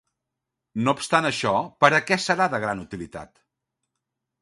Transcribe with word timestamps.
No 0.87 0.93
obstant 0.99 1.29
això, 1.31 1.53
per 1.85 1.93
a 1.99 2.01
què 2.09 2.19
serà 2.25 2.51
de 2.57 2.65
gran 2.67 2.85
utilitat? 2.89 3.39